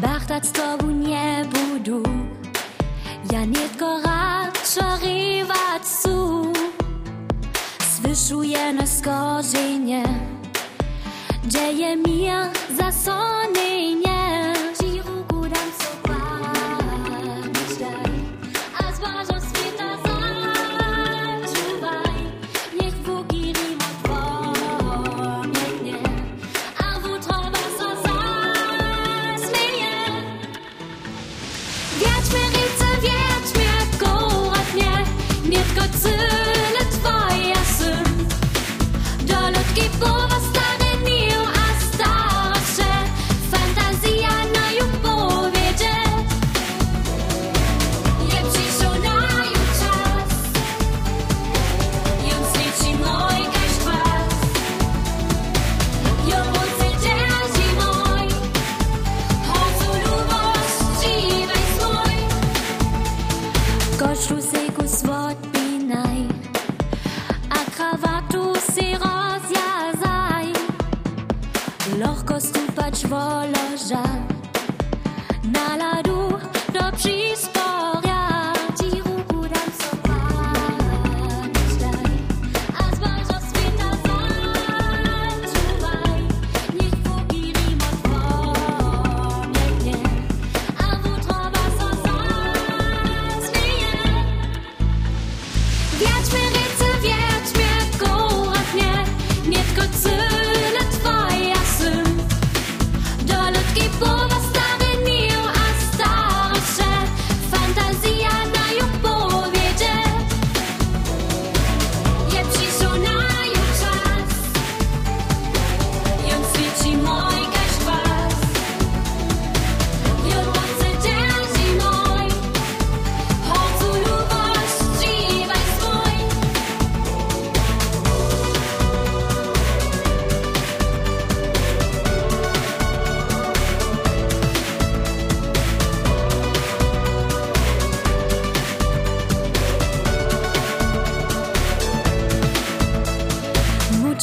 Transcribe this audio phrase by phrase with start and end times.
[0.00, 2.02] Baghdad z tobą nie budu
[3.32, 3.68] Ja nie
[4.04, 6.52] raczej riwać su
[7.96, 10.02] Słyszuję na skorzenie
[11.44, 12.22] Dzieje mi
[71.98, 74.28] L'orcos tu pač volažan,
[75.54, 76.55] naladu.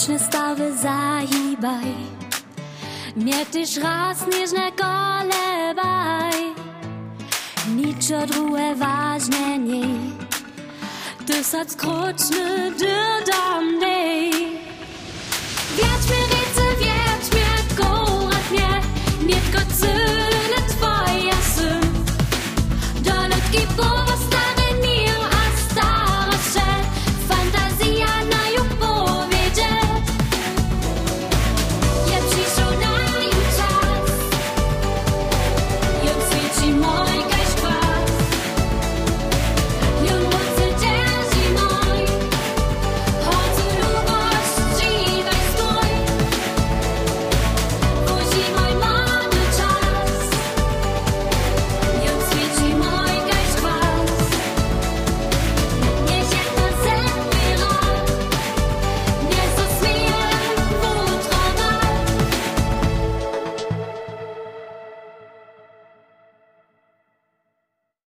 [0.04, 1.96] wieczne stawy zajbaj.
[3.16, 6.54] Mir dich raz nicht ne kolebaj.
[7.76, 9.86] Nicze druhe ważne nie.
[11.26, 12.44] Ty sad skroczny.